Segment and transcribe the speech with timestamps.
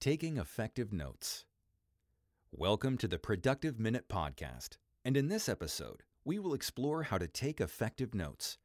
[0.00, 1.44] Taking Effective Notes.
[2.52, 7.26] Welcome to the Productive Minute Podcast, and in this episode, we will explore how to
[7.26, 8.58] take effective notes.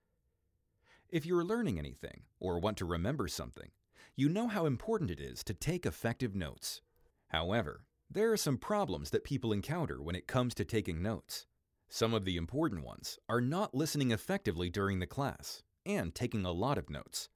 [1.09, 3.71] If you're learning anything or want to remember something,
[4.15, 6.81] you know how important it is to take effective notes.
[7.29, 11.47] However, there are some problems that people encounter when it comes to taking notes.
[11.89, 16.51] Some of the important ones are not listening effectively during the class and taking a
[16.51, 17.29] lot of notes.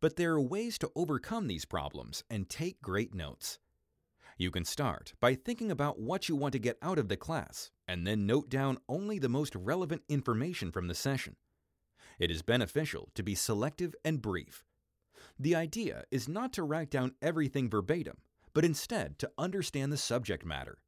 [0.00, 3.58] But there are ways to overcome these problems and take great notes.
[4.36, 7.70] You can start by thinking about what you want to get out of the class
[7.86, 11.36] and then note down only the most relevant information from the session.
[12.18, 14.64] It is beneficial to be selective and brief.
[15.38, 18.18] The idea is not to write down everything verbatim,
[18.52, 20.78] but instead to understand the subject matter.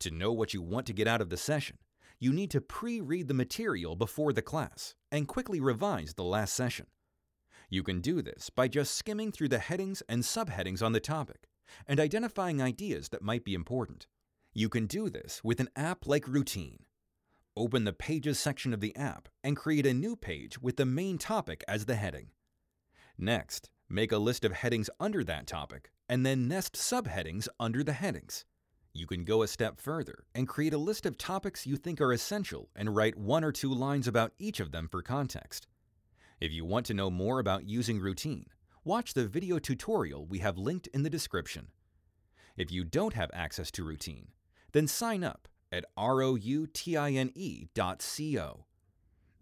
[0.00, 1.78] To know what you want to get out of the session,
[2.18, 6.54] you need to pre read the material before the class and quickly revise the last
[6.54, 6.86] session.
[7.74, 11.48] You can do this by just skimming through the headings and subheadings on the topic
[11.88, 14.06] and identifying ideas that might be important.
[14.52, 16.84] You can do this with an app like Routine.
[17.56, 21.18] Open the Pages section of the app and create a new page with the main
[21.18, 22.28] topic as the heading.
[23.18, 27.94] Next, make a list of headings under that topic and then nest subheadings under the
[27.94, 28.44] headings.
[28.92, 32.12] You can go a step further and create a list of topics you think are
[32.12, 35.66] essential and write one or two lines about each of them for context.
[36.40, 38.46] If you want to know more about using Routine,
[38.84, 41.68] watch the video tutorial we have linked in the description.
[42.56, 44.28] If you don't have access to Routine,
[44.72, 46.64] then sign up at routine.co.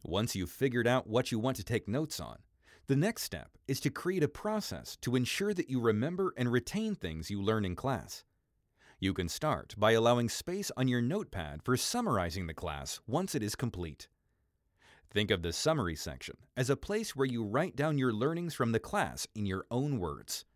[0.05, 2.39] Once you've figured out what you want to take notes on,
[2.89, 6.95] the next step is to create a process to ensure that you remember and retain
[6.95, 8.25] things you learn in class.
[8.99, 13.43] You can start by allowing space on your notepad for summarizing the class once it
[13.43, 14.09] is complete.
[15.13, 18.73] Think of the summary section as a place where you write down your learnings from
[18.73, 20.47] the class in your own words.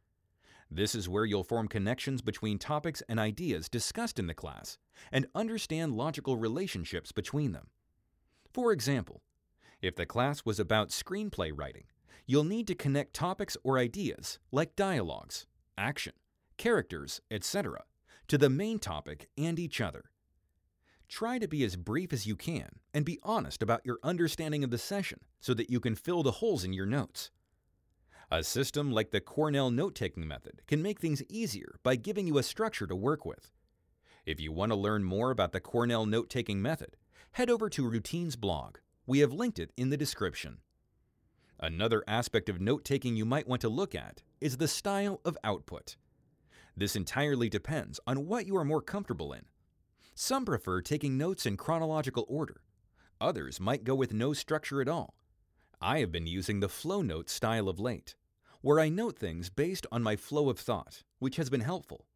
[0.70, 4.78] This is where you'll form connections between topics and ideas discussed in the class
[5.12, 7.66] and understand logical relationships between them.
[8.50, 9.20] For example,
[9.82, 11.84] if the class was about screenplay writing,
[12.24, 16.14] you'll need to connect topics or ideas like dialogues, action,
[16.56, 17.84] characters, etc.,
[18.28, 20.06] to the main topic and each other.
[21.08, 24.70] Try to be as brief as you can and be honest about your understanding of
[24.70, 27.30] the session so that you can fill the holes in your notes.
[28.30, 32.38] A system like the Cornell note taking method can make things easier by giving you
[32.38, 33.52] a structure to work with.
[34.24, 36.96] If you want to learn more about the Cornell note taking method,
[37.32, 38.78] head over to Routine's blog.
[39.06, 40.58] We have linked it in the description.
[41.60, 45.38] Another aspect of note taking you might want to look at is the style of
[45.44, 45.96] output.
[46.76, 49.44] This entirely depends on what you are more comfortable in.
[50.18, 52.62] Some prefer taking notes in chronological order.
[53.20, 55.14] Others might go with no structure at all.
[55.78, 58.14] I have been using the flow note style of late,
[58.62, 62.06] where I note things based on my flow of thought, which has been helpful.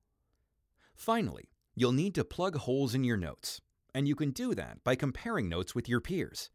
[0.95, 3.61] Finally, you'll need to plug holes in your notes,
[3.95, 6.49] and you can do that by comparing notes with your peers.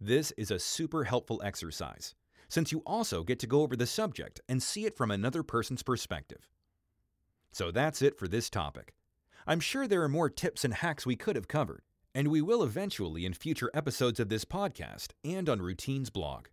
[0.00, 2.16] This is a super helpful exercise,
[2.48, 5.84] since you also get to go over the subject and see it from another person's
[5.84, 6.48] perspective.
[7.52, 8.94] So that's it for this topic.
[9.48, 12.64] I'm sure there are more tips and hacks we could have covered, and we will
[12.64, 16.48] eventually in future episodes of this podcast and on Routine's blog.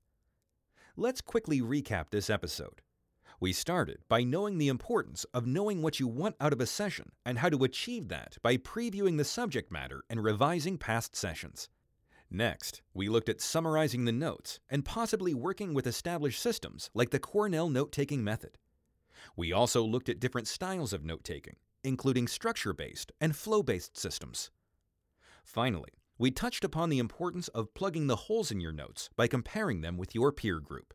[0.95, 2.81] Let's quickly recap this episode.
[3.39, 7.13] We started by knowing the importance of knowing what you want out of a session
[7.25, 11.69] and how to achieve that by previewing the subject matter and revising past sessions.
[12.29, 17.17] Next, we looked at summarizing the notes and possibly working with established systems like the
[17.17, 18.59] Cornell note taking method.
[19.35, 23.97] We also looked at different styles of note taking, including structure based and flow based
[23.97, 24.51] systems.
[25.44, 29.81] Finally, we touched upon the importance of plugging the holes in your notes by comparing
[29.81, 30.94] them with your peer group.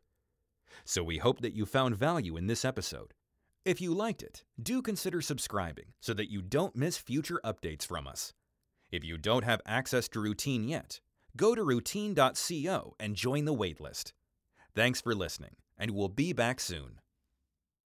[0.85, 3.13] So we hope that you found value in this episode.
[3.65, 8.07] If you liked it, do consider subscribing so that you don't miss future updates from
[8.07, 8.33] us.
[8.91, 11.01] If you don't have access to Routine yet,
[11.35, 14.13] go to routine.co and join the waitlist.
[14.73, 16.99] Thanks for listening, and we'll be back soon.